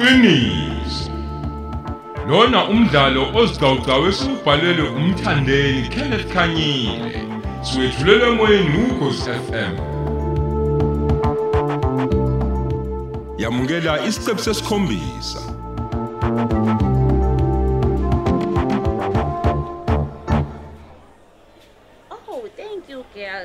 [0.00, 1.10] iqiniso
[2.28, 7.24] lona umdlalo ozicawucawu esubhalelwe umthandeni Kenneth Khanyile.
[7.62, 9.74] Siwethulela emoyeni ukhosi FM
[13.38, 15.40] yamukela isiqebu sesikhombisa
[16.22, 16.99] Oh,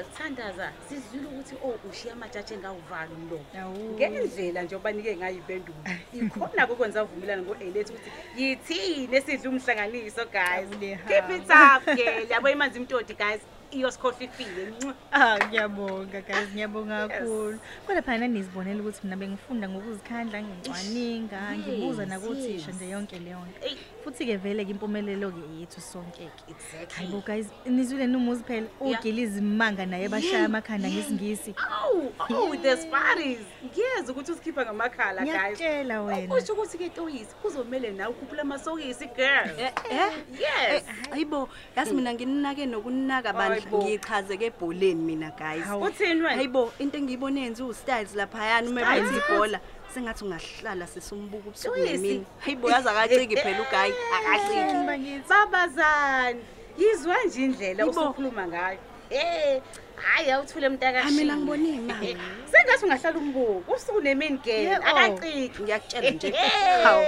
[0.06, 0.54] you girl.
[0.54, 0.72] Thandaza.
[0.90, 3.46] Sizwile ukuthi oh ushiya amatshatshe engawuvali umlomo.
[3.94, 5.78] Ngendlela nje obanike ngayo impendulo.
[6.14, 10.70] Ikhona kokwenza uvumelana ngo-Elet ukuthi yithini esidla umhlanganiso guys.
[11.08, 12.26] Keep it up girl.
[12.30, 13.42] Yabo imanzi imtoti guys.
[13.76, 14.74] Iyosikhohlifile.
[15.12, 17.60] Ah ngiyabonga guys ngiyabonga kakhulu.
[17.88, 22.76] Kodwa phela nizibonela ukuthi mina bengifunda ngokuzikhandla ngicwaninga ngibuza Yes, nakothisha yes.
[22.76, 23.68] nje yonke leyo nto.
[23.68, 26.44] Ey, Futhi ke vele ke impumelelo ke yethu sonke ke.
[26.52, 26.96] exactly.
[26.96, 29.00] Hayibo guys nizwile numuzi phela Yeah.
[29.00, 31.56] ugiliza imanga naye bashaya amakhanda ngesingisi.
[31.84, 33.40] Oh, oh, there's parties.
[33.66, 35.34] Ngiyeza ukuthi usikhipha ngamakhala guys.
[35.36, 36.36] Ngiyakutshela wena.
[36.36, 39.50] Kusho ukuthi ke Toyisi kuzomela nawe ukhuphula amasokisi girl.
[39.60, 40.12] Eh, eh?
[40.40, 40.84] Yes.
[41.12, 43.65] hayibo yazi mina nginake nokunaka bandla Hayibo.
[43.74, 45.84] Ngichazeke ebholeni mina guys Hawu.
[45.84, 46.36] Uthini wena?
[46.36, 49.10] hayibo into engiyibone yenza u-styles laphayana uma Styles?
[49.10, 49.60] ebetha ibhola
[49.94, 51.94] sengathi ungahlala sesumbuka ubusuku Toyisi.
[51.94, 55.30] nemini hayibo yazi akaciki phela ugayi akaciki Bakithi.
[55.30, 56.40] babazana
[56.78, 58.02] yizwa nje indlela Yibo.
[58.02, 59.62] usukhuluma ngayo eh
[59.96, 62.20] hayi awuthule mntaka Cha, mina ngibone imanga.
[62.66, 64.86] sengathi ungahlala umbuko usuku nemini girl Yebo.
[64.88, 66.84] akaciki ngiyakutshela nje Hey.
[66.84, 67.04] hawu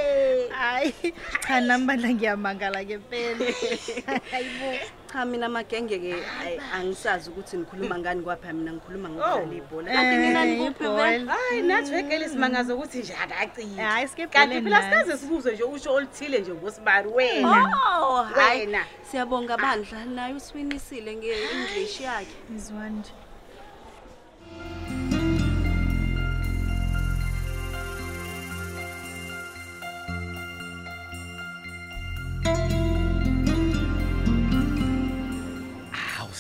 [0.50, 0.94] Hayi
[1.48, 3.46] cha nambandla ngiyamangala ngempela.
[4.32, 4.80] Hayibo.
[5.12, 9.14] cha mina magenge-ke ayi, angisazi ukuthi nikhuluma ngani kwapha mina ngikhuluma Oh.
[9.14, 11.34] ngokudlala ibhola Eh, kanti mina nikuphi vele ibhola.
[11.34, 15.04] hayi nathi vekele isimanga zokuthi nje akaciki Hayi, sike kanti ebholeni phela nathi.
[15.12, 17.70] sikaze sibuze nje usho oluthile nje ngosibari wena
[18.02, 18.86] oh hayi Wena.
[19.12, 23.12] siyabonga bandla naye usiwinisile nge-english yakhe Ngizwani nje.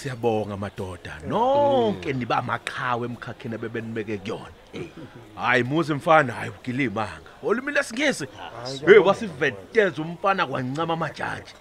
[0.08, 1.20] Siyabonga madoda.
[1.28, 4.52] Nonke niba maqhawe emkhakheni abebenibeke kuyona.
[5.36, 7.30] Hayi muzi mfana, hayi ugilimanga.
[7.44, 8.28] Olimi lesingisi.
[8.86, 11.54] Hey wasiveteza umfana kwancama amajaji.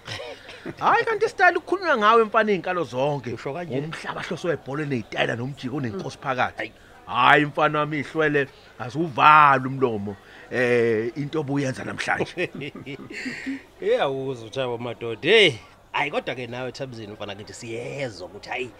[0.79, 3.33] Hayi kanti style ukukhulunywa ngawe mfana izinkalo zonke.
[3.33, 3.77] Usho kanje?
[3.79, 6.71] Umhlaba hloso webhola nezitayela nomjiko onenkosi phakathi.
[7.05, 8.47] Hayi mfana wami ihlwele
[8.79, 10.15] azuvala umlomo.
[10.51, 12.49] Eh into obuyenza namhlanje.
[13.81, 15.29] Iyawuza uthabo madoda.
[15.29, 15.53] Hey,
[15.97, 18.71] ayi kodwa ke nawe Thabizini mfana kithi siyezwa ukuthi hayi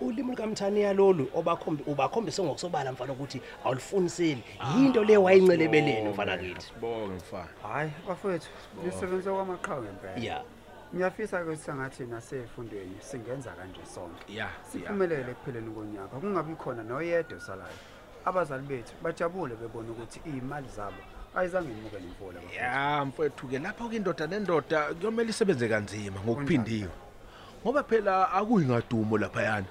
[0.00, 4.44] ulimi lukaMthaniya lolu obakhombi ubakhombise ngokusobala mfana ukuthi awulifuniseli.
[4.76, 6.72] Yinto le wayincelebeleni mfana kithi.
[6.80, 7.48] Bonke mfana.
[7.62, 8.48] Hayi bafowethu
[8.84, 10.16] nisebenza kwamaqhawe ngempela.
[10.16, 10.42] Yeah.
[10.94, 14.32] Ngiyafisa ukuthi sengathi nasefundweni singenza kanje sonke.
[14.32, 14.50] Yeah.
[14.72, 16.16] Siphumelele ekupheleni konyaka.
[16.20, 17.78] Kungabi khona noyedwa osalayo.
[18.24, 21.02] Abazali bethu bajabule bebona ukuthi izimali zabo
[21.34, 22.64] ayizange imuke nemfola bafowethu.
[22.64, 26.90] Ya mfethu ke lapho ke indoda nendoda kuyomela isebenze kanzima ngokuphindiwe.
[27.62, 29.66] Ngoba phela akuyingadumo lapha yana.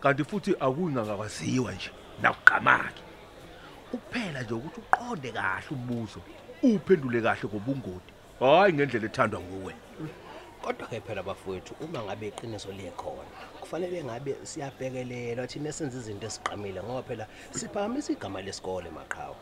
[0.00, 1.90] Kanti futhi akuyingakwaziwa nje
[2.22, 3.02] nakuqhamaki.
[3.90, 6.20] Kuphela nje ukuthi uqonde kahle umbuzo,
[6.62, 8.12] uphendule kahle ngobungodi.
[8.40, 9.74] Hayi ngendlela ethandwa nguwe.
[10.62, 13.30] Kodwa ke phela bafowethu uma ngabe iqiniso liyekhona
[13.60, 19.36] kufanele ngabe siyabhekelela thina esenza izinto esiqhamile ngoba phela siphakamisa igama lesikole maqhawe.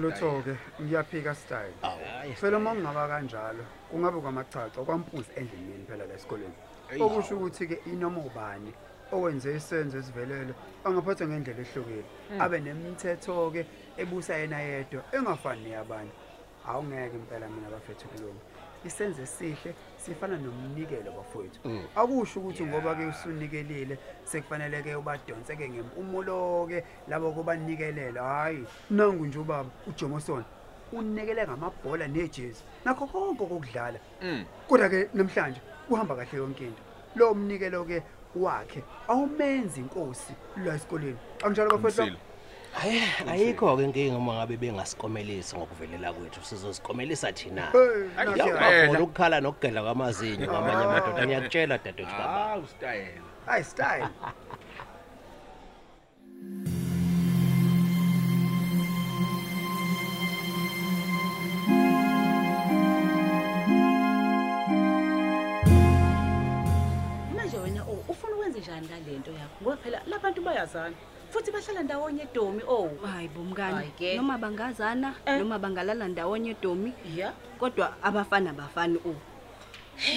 [0.00, 1.74] Lutho ke ngiyaphika style.
[1.82, 2.34] Hayi.
[2.34, 6.54] Phela uma kungaba kanjalo kungabe kwamachacho kwampuzi endlini phela la esikoleni.
[7.00, 8.72] Okusho ukuthi ke inoma ubani
[9.12, 12.04] owenze isenzo esivelele angaphathwa ngendlela ehlukile
[12.42, 13.62] abe nemithetho ke
[13.96, 16.12] ebusa yena yedwa engafani neyabanye
[16.68, 18.40] awungeke impela mina bafethu kulona
[18.84, 19.74] isenzo esihle
[20.06, 21.60] sifana nomnikelo bafowethu.
[21.96, 29.26] Akusho ukuthi ngoba ke usunikelile sekufanele ke ubadonse ke ngempumulo ke labo kubanikelela hayi nangu
[29.26, 30.44] nje ubaba uJomoson
[30.92, 32.62] unikele ngamabhola nejezi.
[32.84, 33.98] Nakho konke kokudlala
[34.68, 36.82] kodwa ke namhlanje kuhamba kahle yonke into.
[37.16, 38.02] Lo mnikelo ke
[38.36, 40.32] wakhe awumenzi inkosi
[40.64, 42.16] la esikoleni anjalo Umsile.
[42.76, 47.72] Hayi ayikho ke inkinga uma ngabe bengasikomelisa ngokuvelela kwethu sizosikomelisa thina.
[47.72, 52.48] Hey, nasi Yawukhona ukukhala nokugedla kwamazinyo ngamanye amadoda ngiyakutshela dadewethu kababa.
[52.48, 53.20] Hawu style.
[53.46, 54.08] hayi style
[67.56, 69.56] manje wena oh ufuna ukwenza njani ngalento yakho?
[69.62, 70.94] Ngoba phela labantu bayazana
[71.30, 72.90] futhi bahlala ndawonye edomi oh.
[73.06, 74.16] Hayi bomngani Hayi ke.
[74.16, 75.38] noma bangazana Eh.
[75.38, 79.14] noma bangalala ndawonye edomi yeah kodwa abafana bafani u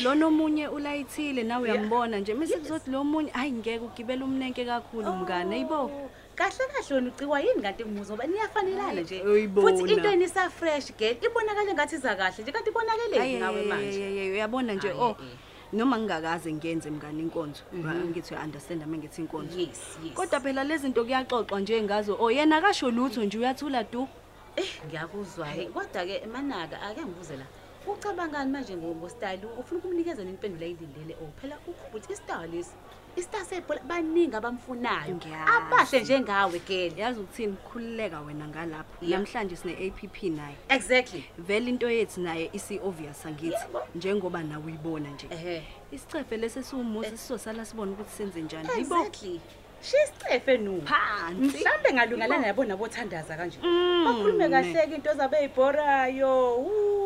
[0.04, 5.14] lona omunye ulayithile nawe uyambona nje mase kuzothi lo munye hayi ngeke ugibela umnenke kakhulu
[5.14, 9.22] mngane ayibo Oh, kahle kahle wena uciwa yini kanti umuzo ngoba niyafanelana nje.
[9.22, 9.78] Uyibona.
[9.78, 14.04] futhi into yeni isa-fresh girl ibonakale ngathi iza kahle nje kanti ibonakeleki ngawe manje.
[14.04, 15.10] Ayeyeyeye, uyabona nje Ayi, oh.
[15.10, 15.28] eh.
[15.74, 17.62] Noma ngingakaze ngenze mngane inkonzo
[18.10, 19.60] ngithi uya-understand uma ngithi inkonzo.
[19.60, 20.14] Yes yes.
[20.16, 22.18] Kodwa phela lezi zinto kuyaxoxwa nje ngazo.
[22.20, 24.08] Oh yena akasho lutho nje uyathula du?
[24.56, 27.46] Eh ngiyakuzwa-ke kodwa-ke manaka ake ngibuze la
[27.88, 31.16] ucabangani manje ngo- ngostyle ufuna ukumnikeza nempendulo ayilindele.
[31.22, 32.74] O phela ukhubuthi istar lesi.
[33.16, 35.16] Istar sebhola baningi abamfunayo.
[35.16, 35.52] Ngiyazi.
[35.52, 39.06] abahle njengawe gele yazi ukuthini khululeka wena ngalapho.
[39.06, 39.22] Yeah.
[39.22, 40.56] namhlanje sine-a p p naye.
[40.70, 41.26] Exactly.
[41.38, 43.82] Vele into yethu naye isi-obvious angithi Yebo.
[43.96, 45.28] njengoba nawe uyibona nje.
[45.30, 45.64] Ehe.
[45.92, 48.70] Isicefe lesi siwumuzi sizosala sibone ukuthi senze njani.
[48.78, 48.96] Yibo.
[48.96, 49.42] Exactly.
[49.82, 51.58] Shisicefe nu phansi.
[51.58, 53.58] Mhlawumbe ngalungalana yabo nabothandaza kanje.
[53.64, 54.50] Mm, bakhulume ne.
[54.50, 56.56] kahleke into zabe eyibhorayo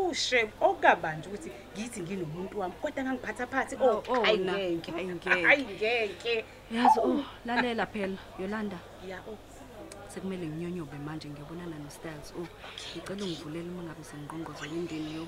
[0.09, 4.53] ushe okukabanje ukuthi ngithi nginomuntu wami kodwa ngangiphathaphathi Oh, oh oh, hayi na.
[4.53, 4.91] ngeke.
[4.91, 5.29] Hayi, ngeke.
[5.29, 6.45] hayi ngeke.
[6.71, 7.23] Yazi oh.
[7.45, 8.77] lalela phela yolanda.
[9.07, 9.37] Ya oh.
[10.07, 12.33] Sekumele nginyonyobe manje ngiyabonana no-styles.
[12.37, 12.47] Oh
[12.95, 15.25] ngicela ungivulele uma ngabe sengqongqozela indeni yo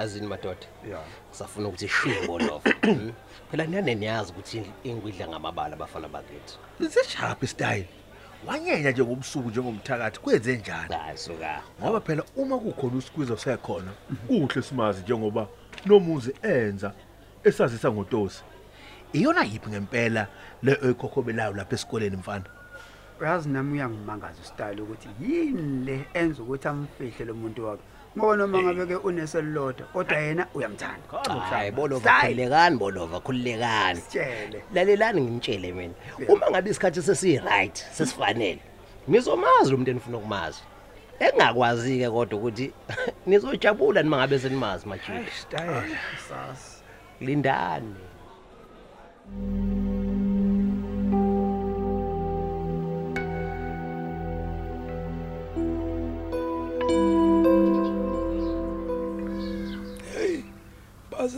[0.00, 0.66] yazini madoda.
[0.90, 0.98] Ya.
[1.28, 3.12] Ngisafuna ukuthi shubo lova Mm.
[3.50, 6.58] phela niyane niyazi ukuthi ingwidla ngamabala abafana bakithi.
[6.90, 7.88] Sishaphi style.
[8.46, 10.94] Wanyenya nje ngobusuku njengomthakathi kwenze njani?
[10.94, 11.62] Hayi suka.
[11.82, 13.92] Ngoba phela uma kukhona usikwizo sekhona
[14.26, 15.46] kuhle simazi njengoba
[15.86, 16.92] nomuzi enza
[17.44, 18.42] esazisa ngotosi.
[19.12, 20.26] Iyona yiphi ngempela
[20.62, 22.44] le ekhokhobelayo lapha esikoleni mfana?
[23.20, 27.82] Uyazi nami uyangimangaza usitayile ukuthi yini le enza ukuthi amfihle lo muntu wakhe?
[28.16, 31.06] Ngoba noma ngabe-ke uneselilodwa kodwa yena uyamthanda.
[31.50, 32.20] Hayi bolova Style.
[32.20, 34.00] khululekani bolova khululekani.
[34.00, 34.62] Sitshele.
[34.74, 35.94] Lalelani ngimtshele mina.
[36.28, 38.60] Uma ngabe isikhathi sesiyi-right sesifanele
[39.08, 40.62] nizomazi lo muntu enifuna ukumazi.
[41.20, 42.72] Engakwazi-ke kodwa ukuthi
[43.26, 45.98] nizojabula nima ngabe senimazi majida sitayile
[46.28, 46.82] sasi
[47.20, 47.94] lindani.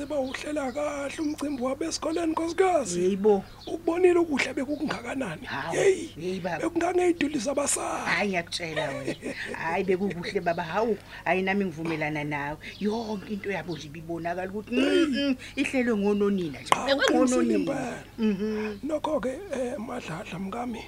[0.02, 3.44] Baze bawuhlela kahle umcimbi wabesikoleni nkosikazi Yebo.
[3.66, 6.58] ukubonile ukuhle bekungakanani Hawu, hey hey baba.
[6.58, 9.34] bekungangeyidulisa abasana Hayi ngiyakutshela wena.
[9.52, 10.62] Hayi bekukuhle baba.
[10.62, 12.56] Hawu, hayi nami ngivumelana nawe.
[12.80, 16.94] Yonke into yabo nje ibonakala ukuthi mm, mm, ihlelwe ngononina nje.
[17.10, 17.92] Ngononina.
[18.18, 18.78] Mhm.
[18.82, 20.82] nokho ke eh madladla mkami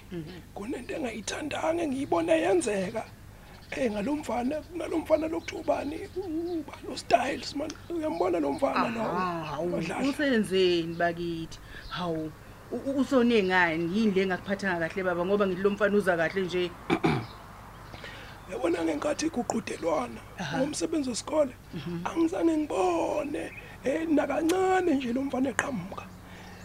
[0.54, 3.04] kunento engayithandanga engiyibona yenzeka
[3.76, 7.70] eh ngalomfana nalomfana lokuthubani uba no styles man.
[7.90, 8.52] Uyambona lo?
[8.52, 9.02] Mfana lo
[9.50, 10.08] Hawu, Madladla.
[10.10, 11.58] usenzeni bakithi?
[11.88, 12.32] Hawu,
[12.72, 15.24] u- u- usonengani yini le ngakuphathanga kahle baba?
[15.26, 16.70] Ngoba ngithi lo mfana uza kahle nje.
[18.50, 20.20] yabona ngenkathi kuqhudelwana
[20.58, 21.54] ngomsebenzi wesikole
[22.04, 23.52] angizange ngibone
[23.84, 26.02] eh nakancane nje lo mfana eqhamuka.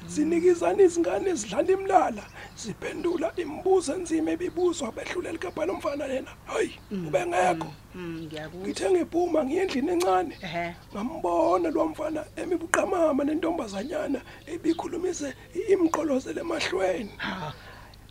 [0.10, 2.24] Sinikizana izingane ezidlala imlala
[2.58, 6.74] ziphendula imibuzo enzima ebibuzwa behlulela ikapa lomfana lena hayi
[7.08, 8.68] ubengekho Mm, ngiyakuzwa.
[8.68, 10.38] ngithe ngiphuma ngiye endlini encane.
[10.46, 10.76] Ehhe.
[10.94, 14.22] ngambona lo mfana emibuqamama nentombazanyana
[14.54, 15.34] ebikhulumise
[15.74, 17.10] imqolozele emahlweni.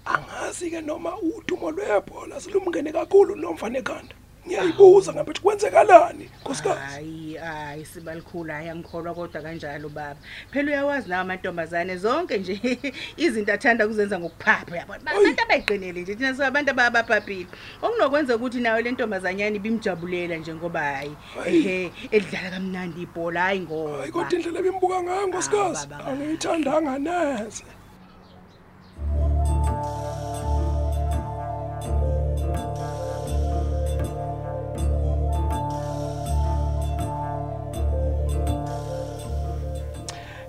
[0.04, 4.14] Angazi-ke noma udumo lwebhola silumngene kakhulu lo mfana ekhanda.
[4.48, 10.16] Ngiyayibuza ngabe ukuthi kwenzekalani nkosikazi Hayi, hayi sibalikhulu hayi angikholwa kodwa kanjalo baba.
[10.50, 12.60] Phela uyawazi nawe amantombazane zonke nje
[13.16, 15.10] izinto athanda kuzenza ngokuphapha yabona.
[15.10, 17.46] Abantu abayiqinile nje thina sibabantu ababaphaphile.
[17.82, 21.56] Okunokwenza ukuthi nawe le ntombazanyana ibimjabulela nje ngoba hayi Hayi.
[21.58, 23.98] ehe edlala kamnandi ibhola hayi ngoba.
[23.98, 26.10] hayi kodwa indlela ebimbuka ngayo nkosikazi Ah, baba, baba.
[26.12, 27.64] angiyithandanga neze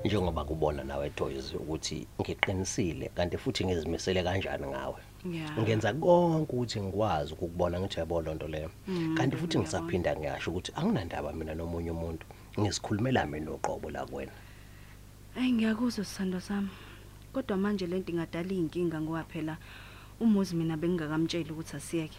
[0.09, 4.95] njengoba kubona nawe toys ukuthi ngiqinisile kanti futhi ngizimisele kanjani ngawe
[5.31, 5.59] Yeah.
[5.59, 10.71] ngenza konke ukuthi ngikwazi ukukubona ngithi yabo lonto leyo Mm, kanti futhi ngisaphinda ngiyasho ukuthi
[10.75, 12.25] anginandaba mina nomunye umuntu
[12.59, 14.31] ngisikhulumela mina noqobo la kuwena
[15.35, 16.69] Hayi ngiyakuzwa sithando sami.
[17.33, 19.57] Kodwa manje lento ingadala izinkinga ngoba phela
[20.19, 22.17] umuzi mina bengingakamtsheli ukuthi asiyeke.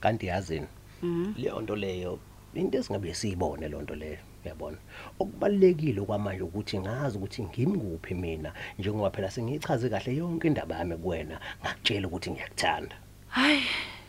[0.00, 0.66] kanti yazini
[1.02, 1.34] Mhm.
[1.36, 2.18] leyo nto leyo
[2.54, 4.78] into esingabe siyibone lonto leyo uyabona
[5.18, 11.36] okubalekile kwamanje ukuthi ngazi ukuthi ngimkuphi mina njengoba phela sengichaze kahle yonke indaba yami kuwena
[11.62, 12.96] ngakutshela ukuthi ngiyakuthanda.
[13.28, 13.62] Hayi,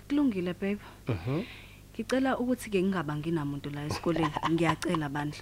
[0.08, 0.80] kulungile babe.
[1.08, 1.42] mhm.
[1.98, 4.30] Ngicela ukuthi ke ngingabangi namuntu la esikoleni.
[4.54, 5.42] Ngiyacela bandla.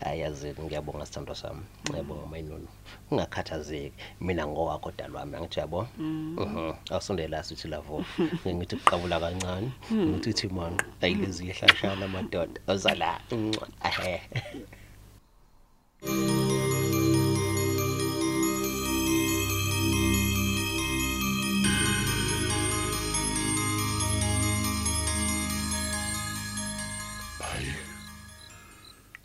[0.00, 1.62] ayazini ngiyabonga sithandwa sami.
[1.86, 2.68] Ngiyabonga mayinono
[3.10, 3.94] ungakhathazeki.
[4.20, 5.36] Mina ngowakho dala wami.
[5.36, 5.86] Angithi yabo?
[5.98, 6.74] Mhm.
[6.90, 8.02] awusondela sithi lavo.
[8.46, 9.70] Ngithi kuqabula kancane.
[9.94, 12.58] Ngithi thi manqa ayilezi ihlashana madoda.
[12.66, 14.20] Ozala Mwah.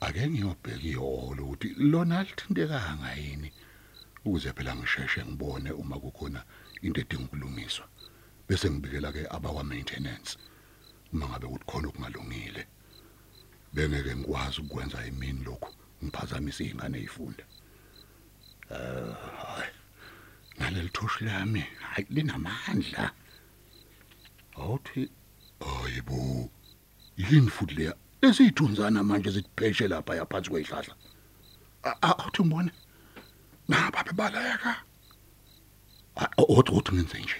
[0.05, 3.50] ake ngiyobheka ihholo ukuthi lona lithintekanga yini?
[4.25, 6.41] Ukuze phela ngisheshe ngibone uma kukhona
[6.81, 7.85] into edinga ukulungiswa
[8.47, 10.38] bese ngibikela ke abakwa maintenance
[11.13, 12.63] uma ngabe kuthi khona okungalungile.
[13.74, 15.69] Bengeke ngikwazi ukwenza imini lokho
[16.03, 17.45] ngiphazamise izingane ezifunda
[18.69, 19.74] eh hayi
[20.57, 23.12] naleli thoshi lami hayi linamandla.
[24.57, 25.09] Awuthi
[25.59, 26.50] hayibo
[27.17, 27.93] yini futhi leya?
[28.25, 30.94] Lesithunzana manje sipheshe lapha yaphansi kwezihlahla
[31.89, 32.72] A- a- awuthi ngibone
[33.70, 34.72] napa bebaleka
[36.55, 37.38] othi uthi ngenze nje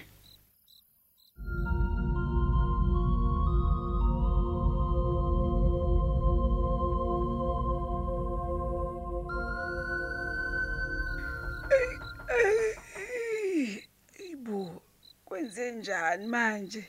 [14.30, 14.82] Ibo,
[15.24, 16.84] kwenze njani manje?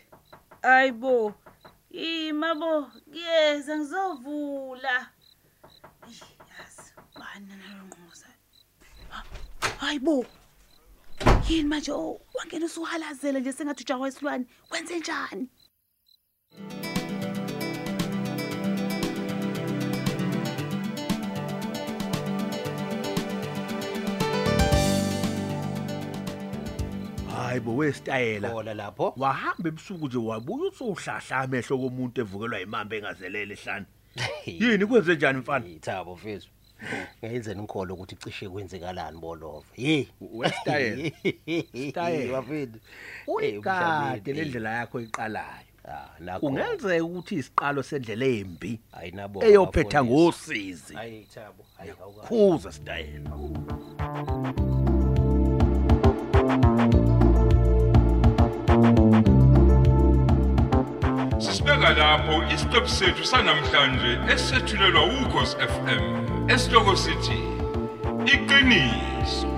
[0.62, 1.34] Hayibo.
[1.92, 5.10] Imabo, kuyeza ngizovula.
[6.50, 8.28] Yazi, bani nalonqoza.
[9.80, 10.26] Hayibo.
[11.50, 14.46] Yini manje oh wangena usuhalazela nje sengathi ujawa isilwane.
[14.70, 15.50] Kwenze njani?
[27.58, 29.14] Hayi bo wesitayela Hola lapho.
[29.18, 33.86] wahamba ebusuku nje wabuya usuhlahla amehlo komuntu evukelwa imamba engazelele ehlane
[34.46, 36.48] yini kwenze njani mfana Yithabo mfethu.
[37.24, 39.66] Ngiyenzeni ngikholo ukuthi cishe kwenzekalani bolova.
[39.74, 41.12] Hey, wesitayela
[41.90, 42.32] Style.
[42.32, 42.80] Wafethu.
[43.28, 46.40] uyikade lendlela yakho iqalayo Ah, nakho.
[46.40, 49.44] kungenzeka ukuthi isiqalo sendlela embi Ayinabo.
[49.44, 51.94] eyophetha ngosizi Hayi Thabo, hayi
[61.88, 61.96] awukazi.
[61.96, 66.50] khuza sitayela Sisibeka lapho isiqephu sethu sanamhlanje esethulelwa ukhosi FM.
[66.50, 67.40] Esihloko sithi
[68.26, 69.57] iqiniso